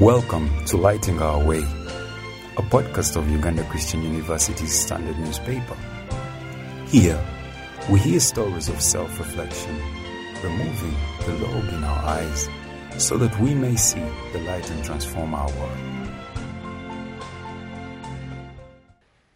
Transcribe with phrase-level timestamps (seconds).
[0.00, 5.76] Welcome to Lighting Our Way, a podcast of Uganda Christian University's standard newspaper.
[6.88, 7.24] Here,
[7.88, 9.76] we hear stories of self reflection,
[10.42, 12.48] removing the log in our eyes
[12.98, 14.02] so that we may see
[14.32, 15.78] the light and transform our world.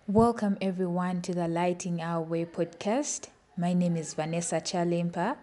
[0.08, 3.28] Welcome everyone to the Lighting Our Way podcast.
[3.56, 5.36] My name is Vanessa Kyalimpa,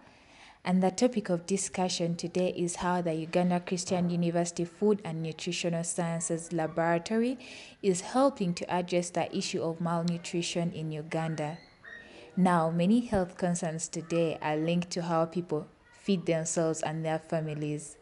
[0.66, 5.84] and the topic of discussion today is how the Uganda Christian University Food and Nutritional
[5.84, 7.38] Sciences Laboratory
[7.84, 11.60] is helping to address the issue of malnutrition in Uganda.
[12.36, 15.68] Now, many health concerns today are linked to how people
[16.02, 17.98] feed themselves and their families.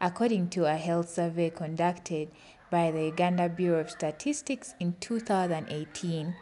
[0.00, 2.30] According to a health survey conducted
[2.70, 6.36] by the Uganda Bureau of Statistics in 2018,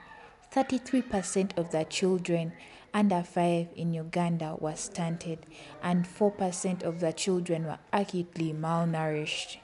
[0.55, 2.53] 33% of the children
[2.95, 5.41] under 5 in Uganda were stunted,
[5.83, 9.57] and 4% of the children were acutely malnourished.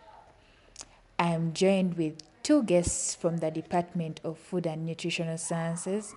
[1.16, 6.14] I am joined with two guests from the Department of Food and Nutritional Sciences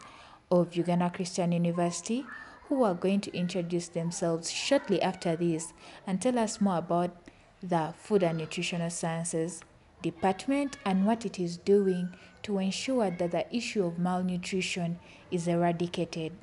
[0.50, 2.26] of Uganda Christian University
[2.68, 5.74] who are going to introduce themselves shortly after this
[6.08, 7.16] and tell us more about
[7.62, 9.62] the Food and Nutritional Sciences
[10.02, 15.00] department and what it is doing to ensure that the issue of malnutrition
[15.30, 16.34] is eradicated.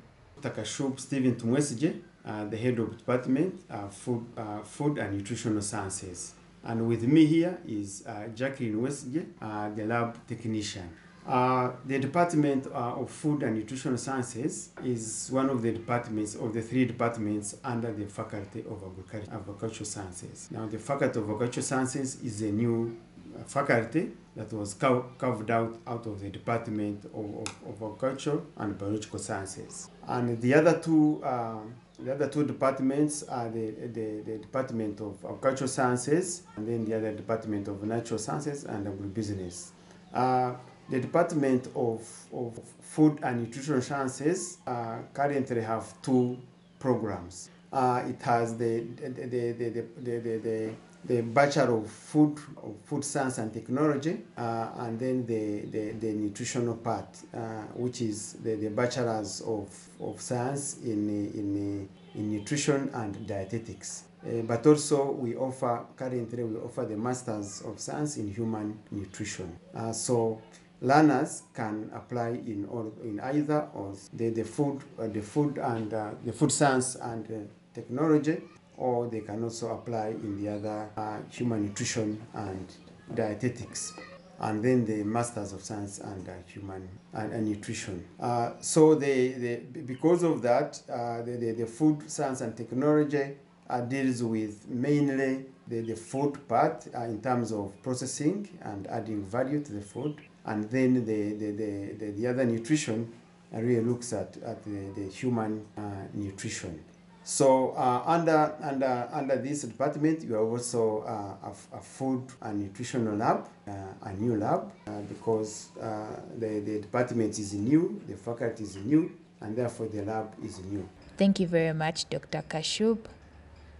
[0.41, 6.33] Takashub Stephen Tumwesije, uh, the head of department uh, food, uh, food and nutritional sciences.
[6.63, 10.89] And with me here is uh, Jacqueline Wesije, uh, the lab technician.
[11.27, 16.51] Uh, the Department uh, of Food and Nutritional Sciences is one of the departments of
[16.51, 18.83] the three departments under the Faculty of
[19.31, 20.47] Agricultural Sciences.
[20.49, 22.97] Now, the Faculty of Agricultural Sciences is a new
[23.39, 28.41] uh, faculty that was carv- carved out out of the Department of, of, of Agriculture
[28.57, 29.89] and Biological Sciences.
[30.07, 31.57] And the other two, uh,
[31.99, 36.95] the other two departments are the, the, the Department of Agricultural Sciences and then the
[36.95, 39.71] other Department of Natural Sciences and Agribusiness.
[40.13, 40.53] Uh,
[40.89, 46.37] the Department of, of Food and Nutritional Sciences uh, currently have two
[46.79, 47.49] programs.
[47.71, 50.73] Uh, it has the, the, the, the, the, the, the,
[51.05, 56.13] the Bachelor of Food, of Food Science and Technology, uh, and then the, the, the
[56.13, 59.69] nutritional part, uh, which is the, the Bachelors of,
[59.99, 64.03] of Science in, in, in Nutrition and Dietetics.
[64.23, 69.57] Uh, but also we offer currently we offer the masters of science in human nutrition
[69.73, 70.39] uh, so
[70.81, 75.91] learners can apply in all in either or the, the food uh, the food and
[75.95, 78.37] uh, the food science and uh, technology
[78.81, 82.65] or they can also apply in the other uh, human nutrition and
[83.13, 83.93] dietetics.
[84.39, 88.03] And then the masters of science and uh, human and, and nutrition.
[88.19, 93.37] Uh, so the, the because of that uh, the, the, the food science and technology
[93.69, 99.23] uh, deals with mainly the, the food part uh, in terms of processing and adding
[99.23, 100.15] value to the food.
[100.43, 103.13] And then the, the, the, the, the other nutrition
[103.53, 105.81] really looks at, at the, the human uh,
[106.15, 106.83] nutrition.
[107.31, 112.59] So uh, under, under, under this department, you have also uh, a, a food and
[112.61, 113.71] nutritional lab, uh,
[114.01, 119.09] a new lab, uh, because uh, the, the department is new, the faculty is new,
[119.39, 120.85] and therefore the lab is new.
[121.15, 122.43] Thank you very much, Dr.
[122.49, 123.05] Kashub.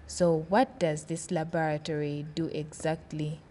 [0.07, 3.41] So, what does this laboratory do exactly,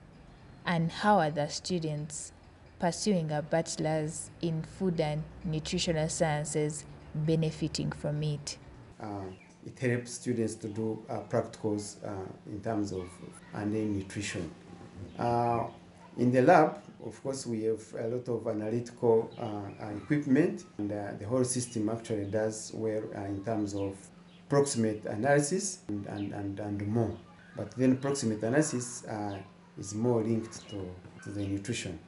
[0.65, 2.33] and how are the students
[2.79, 8.57] pursuing a bachelor's in food and nutritional sciences benefiting from it?
[9.03, 9.25] uh,
[9.67, 12.11] it helps students to do uh, practicals uh,
[12.47, 13.09] in terms of
[13.55, 14.51] and then nutrition.
[15.19, 15.65] Uh,
[16.17, 21.27] in the lab, of course, we have a lot of analytical uh, equipment, and the
[21.27, 23.97] whole system actually does well in terms of
[24.49, 27.17] proximate analysis and, and, and, and more.
[27.57, 29.05] But then proximate analysis
[29.79, 30.91] is more linked to,
[31.25, 31.99] to the nutrition.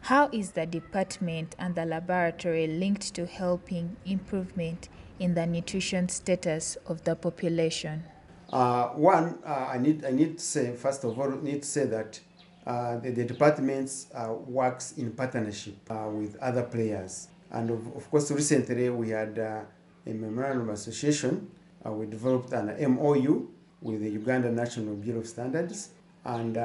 [0.00, 4.88] How is the department and the laboratory linked to helping improvement
[5.18, 8.04] in the nutrition status of the population?
[8.52, 11.86] Uh, one, uh, I need I need to say first of all need to say
[11.86, 12.20] that
[12.66, 18.08] uh, the, the departments uh, works in partnership uh, with other players, and of, of
[18.10, 19.60] course recently we had uh,
[20.06, 21.50] a memorandum association.
[21.84, 23.46] We developed an MOU
[23.80, 25.90] with the Uganda National Bureau of Standards,
[26.24, 26.56] and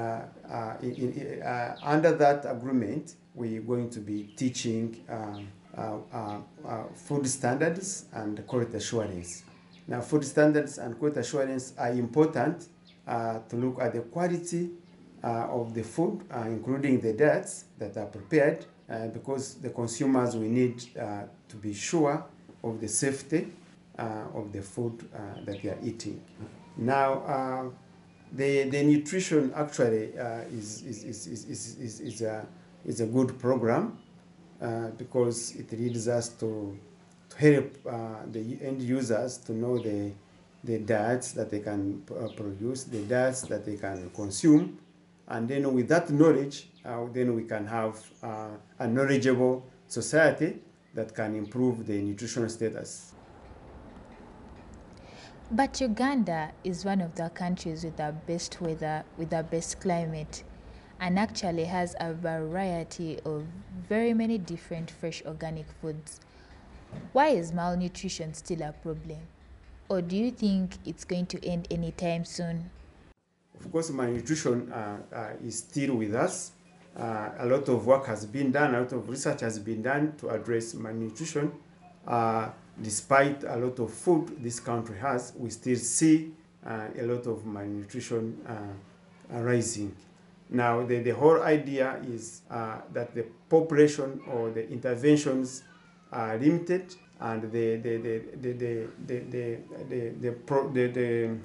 [0.81, 1.44] in, in,
[1.84, 5.48] under that agreement, we're going to be teaching um,
[6.96, 9.44] food standards and quality assurance.
[9.88, 12.68] Now, food standards and quality assurance are important
[13.08, 14.70] uh, to look at the quality
[15.24, 20.36] uh, of the food, uh, including the diets that are prepared, uh, because the consumers
[20.36, 22.26] we need uh, to be sure
[22.64, 23.52] of the safety
[23.98, 26.24] uh, of the food uh, that they are eating.
[26.78, 27.70] Now, uh,
[28.34, 32.48] the, the nutrition actually uh, is, is, is, is, is, a,
[32.86, 34.11] is a good program uh,
[34.98, 36.78] because it leads us to,
[37.30, 40.12] to help uh, the end users to know the,
[40.63, 44.78] the diets that they can uh, produce, the diets that they can consume,
[45.28, 48.50] and then with that knowledge, uh, then we can have uh,
[48.80, 50.62] a knowledgeable society
[50.94, 53.13] that can improve the nutritional status.
[55.50, 60.44] But Uganda is one of the countries with the best weather, with the best climate,
[61.01, 63.44] and actually has a variety of
[63.89, 66.19] very many different fresh organic foods.
[67.12, 69.18] Why is malnutrition still a problem?
[69.89, 72.69] Or do you think it's going to end anytime soon?
[73.59, 76.51] Of course, malnutrition uh, uh, is still with us.
[76.95, 80.13] Uh, a lot of work has been done, a lot of research has been done
[80.18, 81.51] to address malnutrition.
[82.07, 82.50] Uh,
[82.81, 86.31] despite a lot of food this country has, we still see
[86.65, 89.95] uh, a lot of malnutrition uh, arising.
[90.51, 95.63] Now, the, the whole idea is uh, that the population or the interventions
[96.12, 98.88] are limited and the, the, the, the,
[100.74, 101.38] the, the,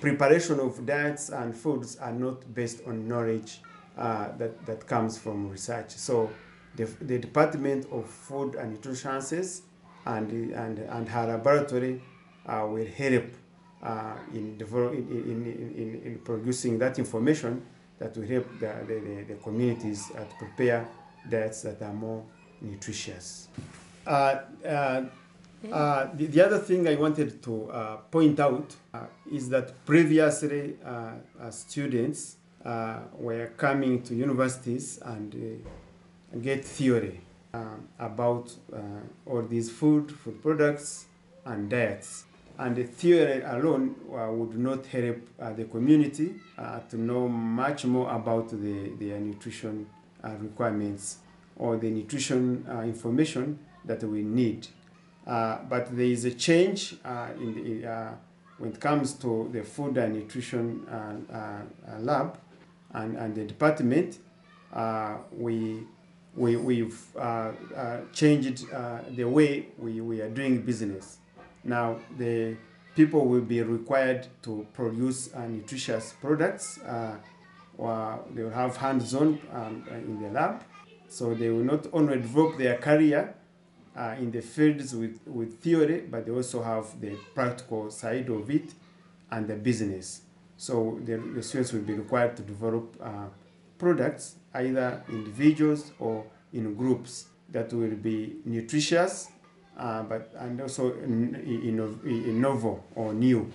[0.00, 3.60] preparation of diets and foods are not based on knowledge
[3.98, 5.90] uh, that, that comes from research.
[5.90, 6.30] So
[6.76, 9.62] the, the Department of Food and Nutrition Sciences
[10.06, 12.02] and, and, and her laboratory
[12.46, 13.24] uh, will help
[13.82, 17.62] uh, in, in, in, in, in, producing that information
[18.00, 20.88] that will help the, the, the, communities to prepare
[21.28, 22.24] diets that are more
[22.60, 23.48] nutritious.
[24.06, 25.02] Uh, uh,
[25.70, 30.76] uh, the, the other thing I wanted to uh, point out uh, is that previously
[30.84, 35.62] uh, students were coming to universities and
[36.40, 37.20] get theory
[37.52, 38.54] um, about
[39.26, 41.06] all these food, food products,
[41.44, 42.24] and diets.
[42.60, 47.86] And the theory alone uh, would not help uh, the community uh, to know much
[47.86, 49.86] more about the, their nutrition
[50.22, 51.20] uh, requirements
[51.56, 54.66] or the nutrition uh, information that we need.
[55.26, 56.96] Uh, but there is a change
[57.40, 58.12] in the,
[58.58, 60.86] when it comes to the food and nutrition
[62.00, 62.38] lab
[62.92, 64.18] and, and the department.
[65.32, 65.86] We
[66.36, 67.00] we, we've
[68.12, 71.19] changed the way we, we are doing business.
[71.64, 72.56] Now, the
[72.94, 76.78] people will be required to produce uh, nutritious products.
[76.78, 77.16] Uh,
[77.80, 80.62] or they will have hands-on um, in the lab.
[81.08, 83.34] So they will not only develop their career
[83.96, 88.50] uh, in the fields with, with theory, but they also have the practical side of
[88.50, 88.74] it
[89.30, 90.22] and the business.
[90.56, 93.28] So the, the students will be required to develop uh,
[93.78, 99.28] products, either individuals or in groups, that will be nutritious,
[99.80, 103.50] uh, but and also in, in, in novel or new,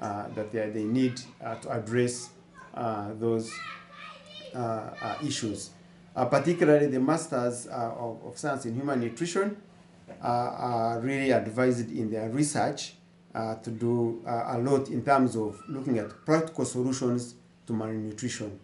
[0.00, 2.30] uh, that they, they need uh, to address
[2.74, 3.50] uh, those
[4.54, 5.70] uh, uh, issues.
[6.14, 9.56] Particularly the masters of, of science in human nutrition
[10.20, 12.94] are really advised in their research
[13.62, 17.36] to do a lot in terms of looking at practical solutions
[17.66, 18.58] to malnutrition.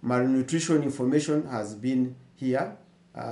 [0.00, 2.74] Malnutrition information has been here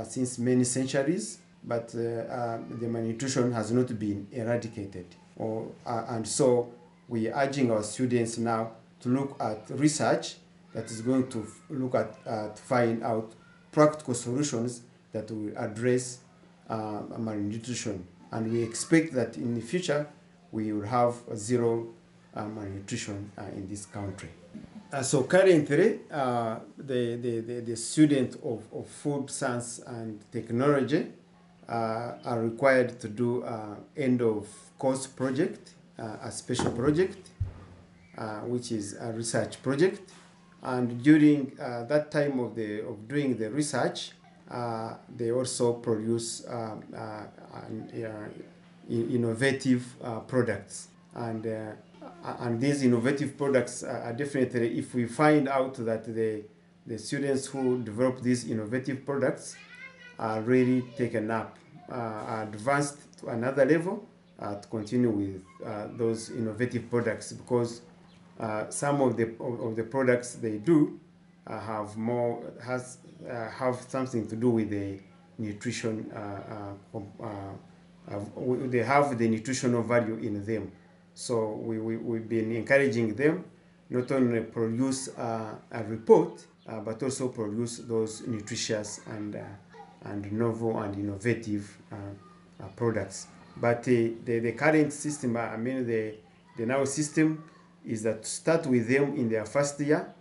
[0.04, 5.06] since many centuries, but uh, uh, the malnutrition has not been eradicated.
[5.36, 6.72] Or, uh, and so
[7.08, 10.36] we are urging our students now to look at research
[10.74, 13.32] that is going to look at uh, to find out
[13.72, 14.82] practical solutions
[15.12, 16.18] that will address
[16.68, 18.06] uh, malnutrition.
[18.30, 20.06] And we expect that in the future
[20.52, 21.88] we will have zero
[22.34, 24.28] uh, malnutrition in this country.
[25.02, 31.06] So currently, the, the, the, the student of, of food science and technology
[31.70, 34.46] are required to do uh, end of
[34.78, 37.30] course project, uh, a special project,
[38.18, 40.10] uh, which is a research project.
[40.62, 44.12] And during uh, that time of, the, of doing the research,
[44.50, 47.24] uh, they also produce uh, uh,
[48.90, 50.88] innovative uh, products.
[51.14, 51.72] And, uh,
[52.40, 56.42] and these innovative products are definitely, if we find out that the,
[56.86, 59.56] the students who develop these innovative products
[60.20, 61.58] are really taken up,
[61.90, 64.06] uh, advanced to another level
[64.38, 67.80] uh, to continue with uh, those innovative products because
[68.38, 71.00] uh, some of the of, the products they do
[71.46, 72.98] uh, have more has
[73.28, 74.98] uh, have something to do with the
[75.38, 76.10] nutrition.
[76.14, 77.26] Uh, uh, uh,
[78.10, 78.20] uh,
[78.66, 80.70] they have the nutritional value in them.
[81.14, 83.44] So we, we we've been encouraging them
[83.90, 89.40] not only produce uh, a report uh, but also produce those nutritious and uh,
[90.04, 91.96] and novel and innovative uh,
[92.62, 93.26] uh, products.
[93.56, 96.14] But uh, the, the current system, I mean the
[96.56, 97.44] the now system
[97.86, 100.12] is that start with them in their first year,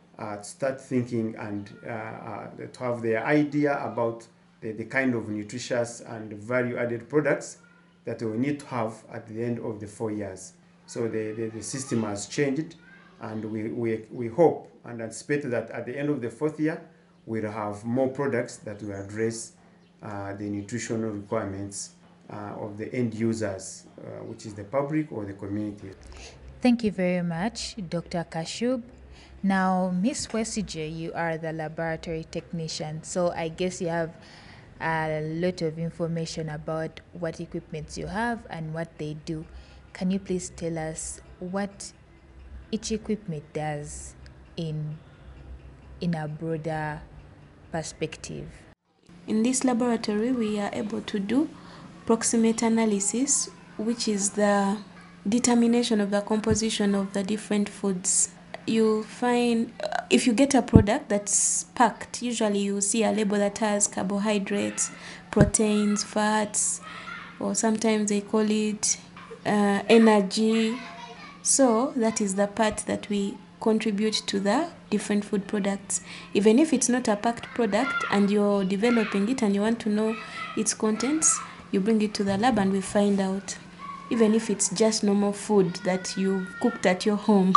[0.42, 4.26] start thinking and to have their idea about
[4.62, 7.58] the, the kind of nutritious and value added products
[8.06, 10.54] that we need to have at the end of the four years.
[10.86, 12.76] So the, the, the system has changed,
[13.22, 16.82] and we, we, we hope and anticipate that at the end of the fourth year,
[17.26, 19.54] we'll have more products that will address
[20.02, 21.92] uh, the nutritional requirements
[22.32, 25.92] uh, of the end users, uh, which is the public or the community.
[26.62, 28.26] Thank you very much, Dr.
[28.30, 28.84] Kashub.
[29.42, 34.12] Now, Miss Wesije, you are the laboratory technician, so I guess you have
[34.82, 39.46] a lot of information about what equipments you have and what they do.
[39.94, 41.92] Can you please tell us what
[42.72, 44.16] each equipment does
[44.56, 44.98] in
[46.02, 47.02] in a broader
[47.72, 48.69] perspective?
[49.30, 51.50] In this laboratory, we are able to do
[52.08, 54.80] proximate analysis, which is the
[55.28, 58.32] determination of the composition of the different foods.
[58.66, 63.38] You find uh, if you get a product that's packed, usually you see a label
[63.38, 64.90] that has carbohydrates,
[65.30, 66.82] proteins, fats,
[67.40, 68.98] or sometimes they call it
[69.46, 70.76] uh, energy.
[71.44, 76.02] So that is the part that we contribute to the different food products.
[76.34, 79.90] Even if it's not a packed product and you're developing it and you want to
[79.90, 80.16] know
[80.58, 81.40] its contents,
[81.72, 83.58] you bring it to the lab and we find out.
[84.12, 87.54] Even if it's just normal food that you cooked at your home,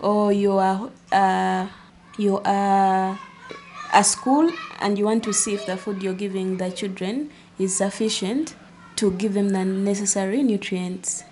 [0.00, 1.68] or you are uh,
[2.18, 3.18] you are
[3.94, 7.76] a school and you want to see if the food you're giving the children is
[7.76, 8.56] sufficient
[8.96, 11.24] to give them the necessary nutrients.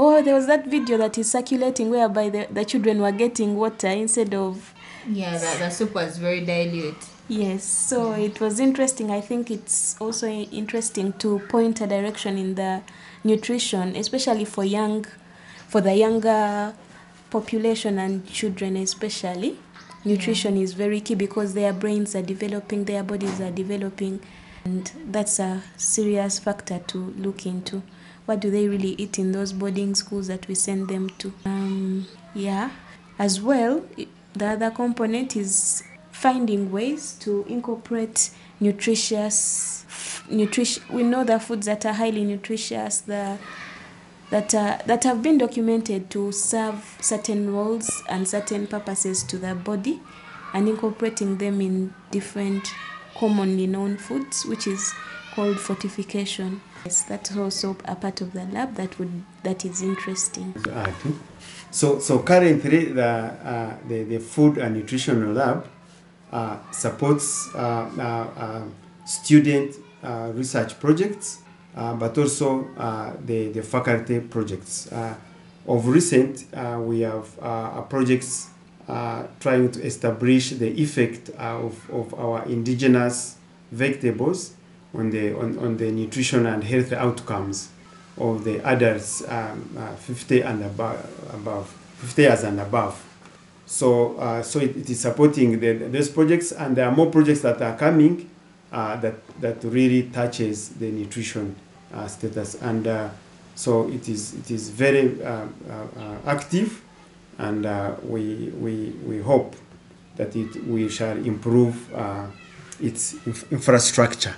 [0.00, 3.88] Oh, there was that video that is circulating whereby the, the children were getting water
[3.88, 4.72] instead of
[5.08, 7.04] Yeah, the, the soup was very dilute.
[7.26, 9.10] Yes, so it was interesting.
[9.10, 12.82] I think it's also interesting to point a direction in the
[13.24, 15.04] nutrition, especially for young,
[15.66, 16.74] for the younger
[17.30, 19.58] population and children, especially.
[20.04, 24.20] Nutrition is very key because their brains are developing, their bodies are developing,
[24.64, 27.82] and that's a serious factor to look into.
[28.28, 31.32] What do they really eat in those boarding schools that we send them to?
[31.46, 32.72] Um, yeah,
[33.18, 33.86] as well,
[34.34, 38.28] the other component is finding ways to incorporate
[38.60, 39.86] nutritious
[40.28, 43.38] nutrition we know the foods that are highly nutritious the
[44.28, 49.54] that are, that have been documented to serve certain roles and certain purposes to the
[49.54, 50.02] body
[50.52, 52.68] and incorporating them in different
[53.16, 54.92] commonly known foods which is
[55.34, 60.54] called fortification yes that's also a part of the lab that would that is interesting.
[61.70, 65.68] So, so currently the, uh, the, the Food and Nutritional Lab
[66.32, 68.62] uh, supports uh, uh, uh,
[69.04, 71.42] student uh, research projects,
[71.76, 72.66] uh, but also
[73.26, 74.88] the, the faculty projects.
[75.66, 76.46] Of recent,
[76.88, 77.28] we have
[77.90, 78.48] projects
[79.40, 83.36] trying to establish the effect of, of our indigenous
[83.70, 84.54] vegetables
[84.94, 87.70] on the, on, on the nutrition and health outcomes
[88.16, 91.68] of the adults um, uh, 50 and above, above
[91.98, 93.04] 50 years and above.
[93.66, 97.40] So, uh, so it, it is supporting the, those projects, and there are more projects
[97.42, 98.30] that are coming
[98.72, 101.54] uh, that that really touches the nutrition
[101.94, 103.08] uh, status, and uh,
[103.54, 105.46] so it is it is very uh,
[106.26, 106.82] active,
[107.38, 107.64] and
[108.02, 109.56] we we we hope
[110.16, 111.76] that it we shall improve
[112.80, 113.14] its
[113.50, 114.34] infrastructure.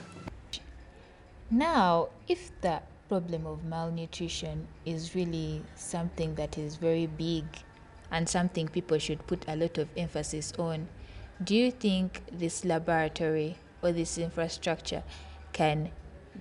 [1.52, 7.45] Now, if the problem of malnutrition is really something that is very big
[8.12, 10.87] and something people should put a lot of emphasis on,
[11.42, 15.02] do you think this laboratory or this infrastructure
[15.52, 15.90] can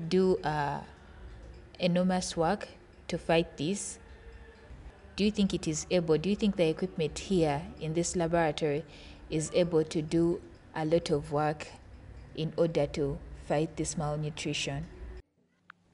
[0.09, 0.81] do uh,
[1.79, 2.67] enormous work
[3.07, 3.97] to fight this?
[5.15, 6.19] Do you think it is able?
[6.19, 8.85] Do you think the equipment here in this laboratory
[9.31, 10.39] is able to do
[10.75, 11.65] a lot of work
[12.35, 14.85] in order to fight this malnutrition?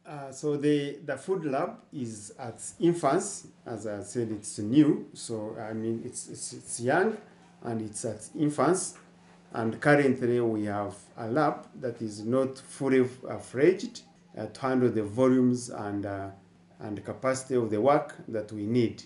[0.07, 5.07] Uh, so the, the food lab is at infants, as I said, it's new.
[5.13, 7.17] So I mean, it's, it's, it's young,
[7.63, 8.95] and it's at infants.
[9.53, 14.01] And currently, we have a lab that is not fully uh, fledged
[14.37, 16.29] uh, to handle the volumes and uh,
[16.79, 19.01] and capacity of the work that we need.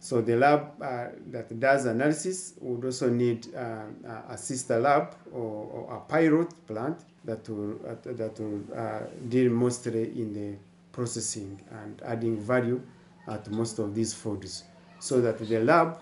[0.00, 3.82] So the lab uh, that does analysis would also need uh,
[4.28, 9.50] a sister lab or, or a pilot plant that will uh, that will uh, deal
[9.50, 10.56] mostly in the
[10.92, 12.80] processing and adding value
[13.26, 14.64] at most of these foods,
[15.00, 15.98] so that the lab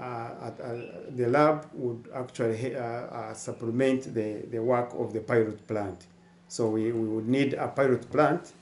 [0.00, 0.74] uh, at, uh,
[1.10, 2.74] the lab would actually
[3.34, 6.06] supplement the, the work of the pilot plant.
[6.48, 8.52] So we, we would need a pilot plant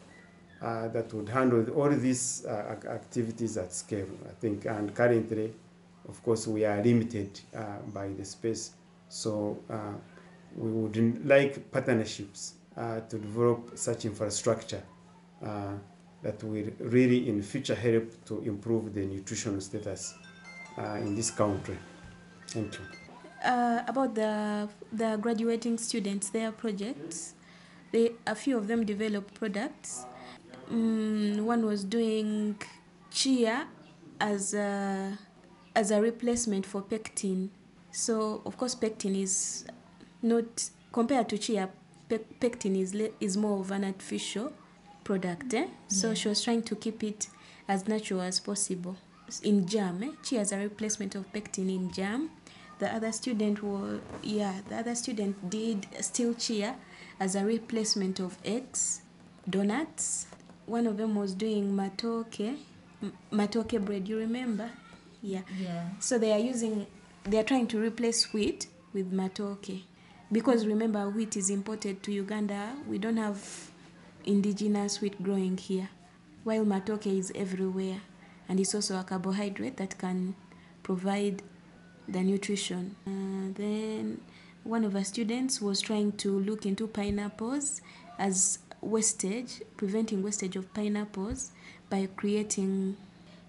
[0.66, 4.64] uh, that would handle all these uh, activities at scale, I think.
[4.66, 5.52] And currently,
[6.08, 8.72] of course, we are limited uh, by the space.
[9.08, 9.94] So uh,
[10.56, 14.82] we would like partnerships uh, to develop such infrastructure
[15.44, 15.74] uh,
[16.22, 20.14] that will really in future help to improve the nutritional status
[20.98, 21.78] in this country.
[22.48, 22.84] Thank you.
[23.92, 27.34] About the the graduating students, their projects,
[27.92, 30.04] they a few of them develop products.
[30.70, 32.56] Mm, one was doing
[33.10, 33.68] chia
[34.20, 35.16] as a
[35.74, 37.50] as a replacement for pectin.
[37.92, 39.64] So of course pectin is
[40.22, 41.68] not compared to chia.
[42.08, 44.52] Pe- pectin is le- is more of an artificial
[45.04, 45.54] product.
[45.54, 45.66] Eh?
[45.88, 47.28] So she was trying to keep it
[47.68, 48.96] as natural as possible.
[49.42, 50.10] In jam, eh?
[50.22, 52.30] chia as a replacement of pectin in jam.
[52.78, 54.60] The other student was yeah.
[54.68, 56.76] The other student did still chia
[57.18, 59.02] as a replacement of eggs,
[59.48, 60.26] donuts.
[60.66, 62.56] One of them was doing matoke,
[63.32, 64.08] matoke bread.
[64.08, 64.70] You remember?
[65.22, 65.42] Yeah.
[65.60, 65.88] Yeah.
[66.00, 66.86] So they are using,
[67.24, 69.82] they are trying to replace wheat with matoke.
[70.30, 72.74] Because remember, wheat is imported to Uganda.
[72.88, 73.70] We don't have
[74.24, 75.88] indigenous wheat growing here.
[76.42, 78.00] While matoke is everywhere.
[78.48, 80.34] And it's also a carbohydrate that can
[80.82, 81.42] provide
[82.08, 82.96] the nutrition.
[83.06, 84.20] Uh, then
[84.62, 87.80] one of our students was trying to look into pineapples
[88.18, 91.50] as wastage, preventing wastage of pineapples
[91.90, 92.96] by creating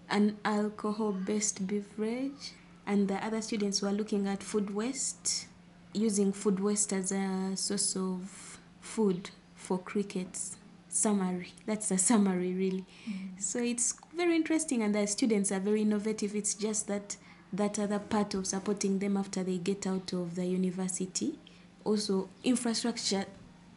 [0.09, 2.53] an alcohol based beverage.
[2.85, 5.47] And the other students were looking at food waste,
[5.93, 10.55] using food waste as a source of food for crickets.
[10.89, 11.51] Summary.
[11.65, 12.85] That's a summary, really.
[13.07, 13.39] Mm-hmm.
[13.39, 16.33] So it's very interesting, and the students are very innovative.
[16.35, 17.17] It's just that
[17.53, 21.39] that other part of supporting them after they get out of the university.
[21.85, 23.25] Also, infrastructure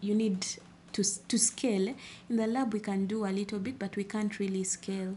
[0.00, 0.44] you need
[1.02, 1.94] to to scale.
[2.28, 5.16] In the lab, we can do a little bit, but we can't really scale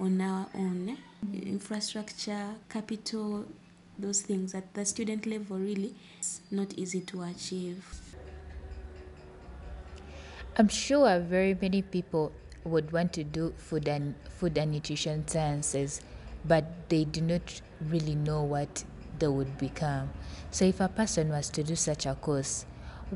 [0.00, 0.88] on our own.
[0.88, 1.38] eh?
[1.46, 3.44] Infrastructure, capital,
[3.98, 7.84] those things at the student level really it's not easy to achieve.
[10.56, 12.32] I'm sure very many people
[12.64, 16.00] would want to do food and food and nutrition sciences,
[16.44, 18.84] but they do not really know what
[19.18, 20.10] they would become.
[20.50, 22.66] So if a person was to do such a course,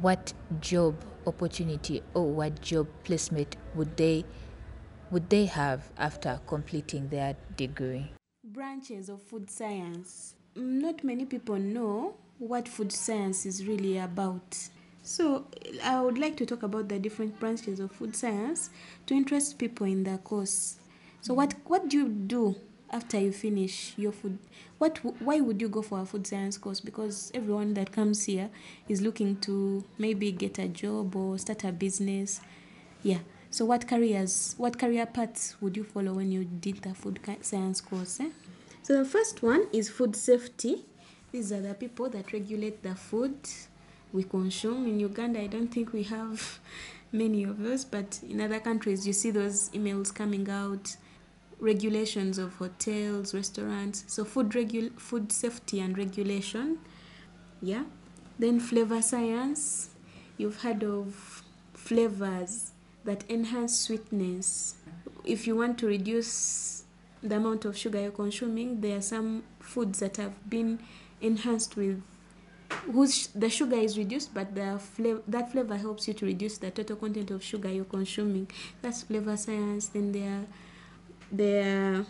[0.01, 0.95] what job
[1.27, 4.25] opportunity or what job placement would they
[5.11, 8.11] would they have after completing their degree?
[8.45, 10.35] branches of food science.
[10.57, 14.57] Mm, Not many people know what food science is really about.
[15.03, 15.47] So,
[15.85, 18.71] I would like to talk about the different branches of food science
[19.07, 20.79] to interest people in the course.
[21.21, 22.57] So, what what do you do
[22.91, 24.39] after you finish your food?
[24.79, 26.81] What why would you go for a food science course?
[26.81, 28.51] Because everyone that comes here
[28.89, 32.41] is looking to maybe get a job or start a business.
[33.03, 33.19] Yeah.
[33.51, 37.81] So what careers, what career paths would you follow when you did the food science
[37.81, 38.21] course?
[38.21, 38.29] Eh?
[38.83, 40.85] So the first one is food safety.
[41.33, 43.37] These are the people that regulate the food
[44.13, 44.87] we consume.
[44.87, 46.61] In Uganda, I don't think we have
[47.13, 50.97] many of those, but in other countries, you see those emails coming out,
[51.59, 54.05] regulations of hotels, restaurants.
[54.07, 56.79] So food regu- food safety and regulation.
[57.63, 57.85] Yeah.
[58.39, 59.91] Then flavor science.
[60.37, 61.43] You've heard of
[61.75, 62.73] flavors
[63.05, 64.75] that enhance sweetness.
[65.25, 66.85] If you want to reduce
[67.23, 70.79] the amount of sugar you're consuming, there are some foods that have been
[71.21, 72.03] enhanced with
[72.93, 76.71] whose the sugar is reduced, but the flavor that flavor helps you to reduce the
[76.71, 78.49] total content of sugar you're consuming.
[78.83, 79.89] That's flavor science.
[79.89, 80.47] Then there, there,
[81.31, 82.05] the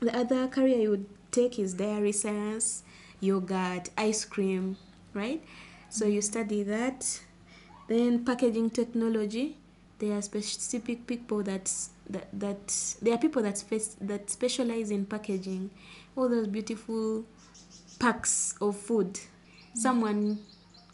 [0.00, 2.82] the other career you would take is dairy science,
[3.20, 4.76] yogurt, ice cream,
[5.14, 5.42] right?
[5.90, 7.20] So you study that.
[7.88, 9.56] Then packaging technology.
[9.98, 11.70] There are specific people that
[12.10, 13.62] that that there are people that
[14.00, 15.70] that specialize in packaging,
[16.16, 17.24] all those beautiful
[17.98, 19.18] packs of food.
[19.74, 20.40] Someone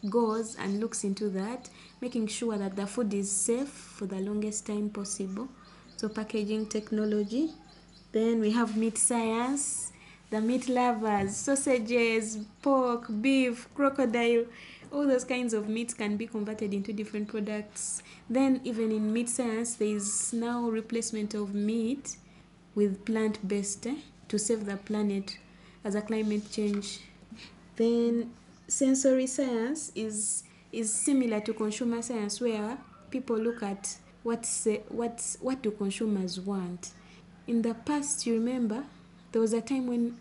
[0.09, 1.68] goes and looks into that,
[2.00, 5.48] making sure that the food is safe for the longest time possible.
[6.00, 7.50] So packaging technology.
[8.10, 9.92] Then we have meat science,
[10.30, 14.46] the meat lovers, sausages, pork, beef, crocodile,
[14.90, 18.02] all those kinds of meats can be converted into different products.
[18.30, 22.16] Then even in meat science, there is now replacement of meat
[22.74, 23.96] with plant-based eh,
[24.28, 25.36] to save the planet
[25.84, 27.00] as a climate change.
[27.76, 28.32] Then
[28.68, 32.78] sensory science is is similar to consumer science where
[33.10, 36.90] people look at what say, what what do consumers want.
[37.46, 38.85] In the past, you remember,
[39.33, 40.18] there was a time when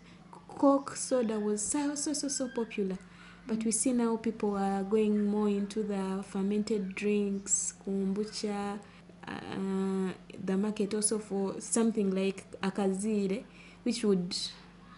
[0.48, 2.98] Coke soda was so so so so popular.
[3.46, 8.78] But we see now people are going more into the fermented drinks, kombucha,
[9.26, 10.12] uh,
[10.44, 13.42] the market also for something like akazire,
[13.82, 14.36] which would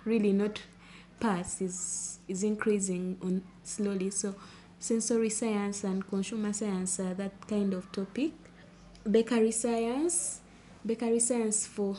[0.05, 0.61] really not
[1.21, 4.11] pass, is is increasing on slowly.
[4.11, 4.35] So
[4.79, 8.33] sensory science and consumer science are that kind of topic.
[9.11, 10.41] Bakery science,
[10.87, 11.97] bakery science for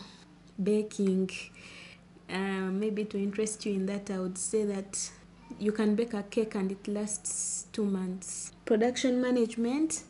[0.61, 1.29] baking.
[2.29, 5.11] Uh, maybe to interest you in that, I would say that
[5.59, 8.53] you can bake a cake and it lasts two months.
[8.63, 10.03] Production management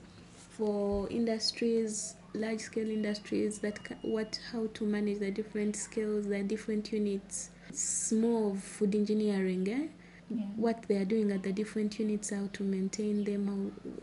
[0.51, 6.91] for industries, large scale industries, that what how to manage the different scales, the different
[6.93, 7.49] units.
[7.69, 9.87] It's more of food engineering, eh?
[10.29, 10.43] Yeah.
[10.55, 13.93] What they are doing at the different units, how to maintain them, how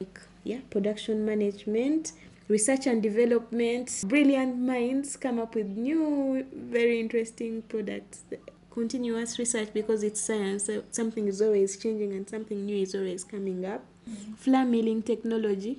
[0.00, 2.12] like, yeah, production management,
[2.48, 4.04] research and development.
[4.06, 8.22] Brilliant minds come up with new, very interesting products.
[8.70, 13.22] Continuous research because it's science, so something is always changing and something new is always
[13.24, 13.84] coming up.
[14.36, 15.78] Flour milling technology.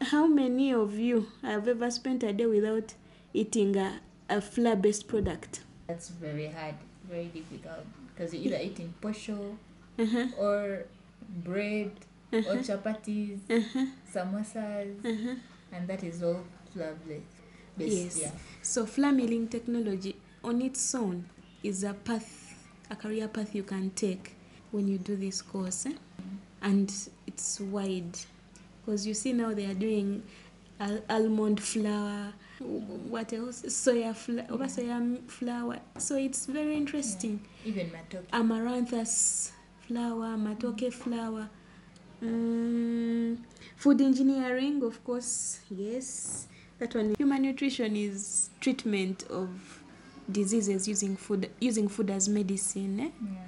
[0.00, 2.94] How many of you have ever spent a day without
[3.32, 5.60] eating a, a flour based product?
[5.86, 6.74] That's very hard,
[7.08, 9.56] very difficult because you're either eating posho
[9.98, 10.26] Uh-huh.
[10.36, 10.84] or
[11.44, 11.92] bread
[12.32, 12.56] or Uh-huh.
[12.62, 13.86] chapatis, Uh-huh.
[14.12, 15.34] samosas, Uh-huh.
[15.72, 17.24] and that is all flour based.
[17.78, 18.18] Yes.
[18.22, 18.30] Yeah.
[18.62, 21.24] So flour milling technology on its own
[21.62, 22.54] is a path,
[22.90, 24.34] a career path you can take
[24.72, 25.92] when you do this course, eh?
[26.62, 26.90] and
[27.26, 28.18] it's wide
[28.84, 30.22] because you see now they are doing
[30.80, 33.62] al- almond flour, what else?
[33.62, 35.78] Soya flour, soya flour.
[35.98, 37.40] So it's very interesting.
[37.64, 38.24] Even matoke.
[38.32, 39.52] Amaranthus
[39.86, 41.48] flour, matoke flour.
[42.22, 43.38] Mm,
[43.76, 46.46] food engineering, of course, yes.
[46.78, 47.14] That one.
[47.18, 49.48] Human nutrition is treatment of
[50.30, 53.00] diseases using food, using food as medicine.
[53.00, 53.08] Eh?
[53.22, 53.38] Yeah.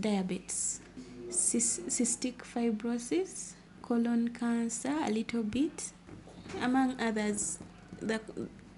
[0.00, 0.80] Diabetes,
[1.28, 5.92] Cys- cystic fibrosis, colon cancer, a little bit,
[6.60, 7.58] among others.
[8.00, 8.20] The,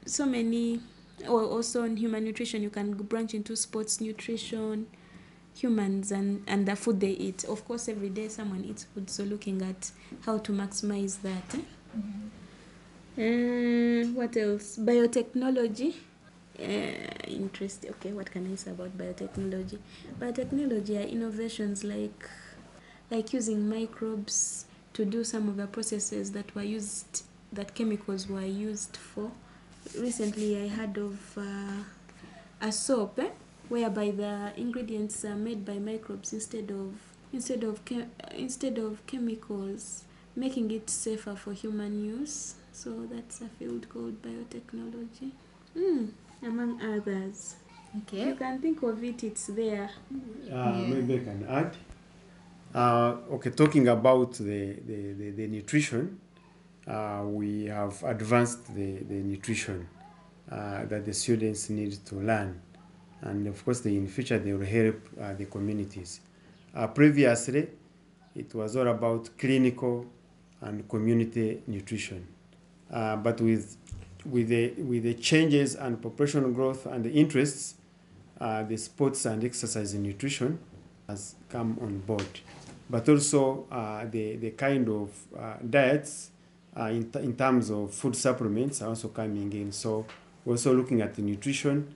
[0.05, 0.81] so many.
[1.27, 4.87] Or also in human nutrition, you can branch into sports nutrition,
[5.57, 7.45] humans and, and the food they eat.
[7.45, 9.91] Of course, every day someone eats food, so looking at
[10.25, 11.55] how to maximize that.
[11.55, 11.63] Eh?
[13.19, 14.77] Uh, what else?
[14.77, 15.95] Biotechnology.
[16.59, 16.63] Uh,
[17.27, 17.91] interesting.
[17.91, 19.79] Okay, what can I say about biotechnology?
[20.21, 22.29] Biotechnology are innovations like
[23.11, 28.45] like using microbes to do some of the processes that were used that chemicals were
[28.45, 29.31] used for.
[29.99, 31.85] Recently, I heard of uh,
[32.61, 33.29] a soap eh,
[33.69, 36.95] whereby the ingredients are made by microbes instead of
[37.33, 42.55] instead of che- instead of chemicals, making it safer for human use.
[42.73, 45.31] So that's a field called biotechnology.
[45.77, 46.11] Mm,
[46.43, 47.57] among others.
[48.03, 48.29] Okay.
[48.29, 49.91] You can think of it, it's there.
[50.53, 51.77] Uh, maybe I can add.
[52.75, 56.21] Uh, okay, talking about the, the, the, the nutrition,
[56.87, 59.89] uh, we have advanced the, the nutrition
[60.51, 62.61] uh, that the students need to learn.
[63.27, 66.21] And of course, they, in future, they will help uh, the communities.
[66.75, 67.69] Uh, previously,
[68.37, 70.07] it was all about clinical
[70.61, 72.25] and community nutrition.
[72.93, 73.77] Uh, but with,
[74.25, 77.75] with, the, with the changes and population growth and the interests,
[78.41, 80.59] uh, the sports and exercise and nutrition
[81.09, 82.41] has come on board.
[82.89, 86.31] But also uh, the, the kind of uh, diets
[86.77, 89.73] in, in terms of food supplements are also coming in.
[89.73, 90.07] So
[90.45, 91.93] we're also looking at the nutrition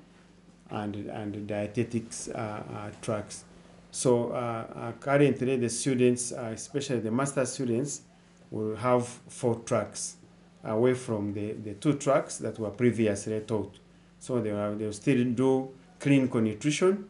[0.70, 3.44] and, and dietetics uh, uh, tracks.
[3.90, 8.02] So uh, uh, currently the students, uh, especially the master students,
[8.50, 10.16] will have four tracks
[10.64, 13.78] away from the, the two tracks that were previously taught.
[14.18, 17.08] So they will, they will still do clinical nutrition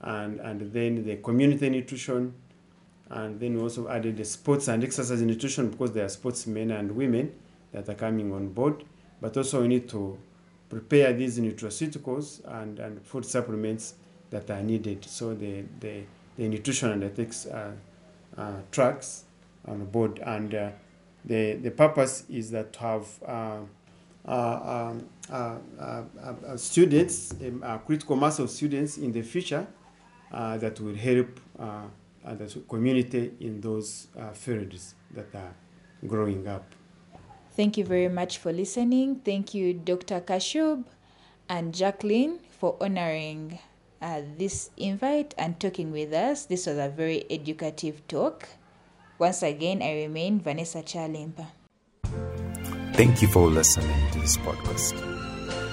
[0.00, 2.34] and, and then the community nutrition
[3.10, 6.90] and then we also added the sports and exercise nutrition because there are sportsmen and
[6.92, 7.32] women
[7.72, 8.84] that are coming on board
[9.20, 10.18] but also we need to
[10.68, 13.94] prepare these nutraceuticals and, and food supplements
[14.30, 16.02] that are needed so the, the,
[16.36, 17.72] the nutrition and ethics uh,
[18.36, 19.24] uh, tracks
[19.66, 20.70] on board and uh,
[21.24, 23.58] the, the purpose is that to have uh,
[24.26, 29.66] uh, um, uh, uh, uh, students, um, uh, critical mass of students in the future
[30.32, 31.82] uh, that will help uh,
[32.24, 35.54] uh, the community in those uh, fields that are
[36.06, 36.64] growing up.
[37.56, 39.20] Thank you very much for listening.
[39.24, 40.20] Thank you, Dr.
[40.20, 40.82] Kashub
[41.48, 43.60] and Jacqueline, for honoring
[44.02, 46.46] uh, this invite and talking with us.
[46.46, 48.48] This was a very educative talk.
[49.18, 51.46] Once again, I remain Vanessa Kyalimpa.
[52.94, 54.98] Thank you for listening to this podcast.